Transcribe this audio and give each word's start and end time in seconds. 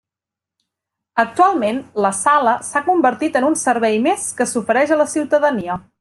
Actualment 1.23 1.81
la 2.05 2.11
Sala 2.21 2.55
s'ha 2.69 2.83
convertit 2.89 3.37
en 3.41 3.47
un 3.53 3.59
servei 3.67 4.01
més 4.09 4.25
que 4.39 4.49
s'ofereix 4.53 4.95
a 4.97 5.03
la 5.03 5.07
ciutadania. 5.17 5.77